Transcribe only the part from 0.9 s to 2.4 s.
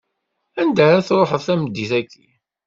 tṛuḥeḍ tameddit-aki?